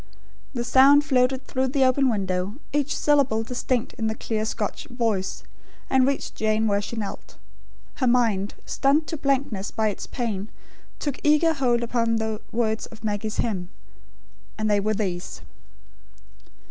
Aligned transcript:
The 0.55 0.63
sound 0.63 1.05
floated 1.05 1.45
through 1.45 1.67
the 1.67 1.85
open 1.85 2.09
window, 2.09 2.55
each 2.73 2.97
syllable 2.97 3.43
distinct 3.43 3.93
in 3.99 4.07
the 4.07 4.15
clear 4.15 4.45
Scotch 4.45 4.87
voice, 4.87 5.43
and 5.91 6.07
reached 6.07 6.33
Jane 6.33 6.65
where 6.65 6.81
she 6.81 6.95
knelt. 6.95 7.37
Her 7.97 8.07
mind, 8.07 8.55
stunned 8.65 9.05
to 9.09 9.15
blankness 9.17 9.69
by 9.69 9.89
its 9.89 10.07
pain, 10.07 10.49
took 10.97 11.19
eager 11.21 11.53
hold 11.53 11.83
upon 11.83 12.15
the 12.15 12.41
words 12.51 12.87
of 12.87 13.03
Maggie's 13.03 13.37
hymn. 13.37 13.69
And 14.57 14.67
they 14.71 14.79
were 14.79 14.95
these. 14.95 15.41